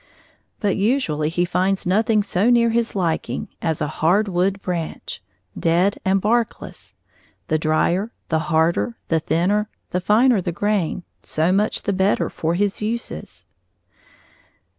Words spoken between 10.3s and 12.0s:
grained, so much the